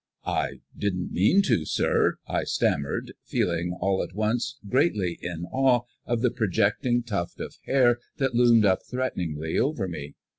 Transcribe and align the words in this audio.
"I 0.25 0.61
didn't 0.75 1.11
mean 1.11 1.43
to, 1.43 1.63
sir," 1.63 2.15
I 2.25 2.43
stammered, 2.43 3.13
feeling 3.23 3.77
all 3.79 4.01
at 4.01 4.15
once 4.15 4.57
greatly 4.67 5.19
in 5.21 5.45
awe 5.45 5.81
of 6.07 6.21
the 6.23 6.31
projecting 6.31 7.03
tuft 7.03 7.39
of 7.39 7.57
hair 7.67 7.99
that 8.17 8.33
loomed 8.33 8.65
up 8.65 8.79
threateningly 8.89 9.59
over 9.59 9.87
me. 9.87 10.15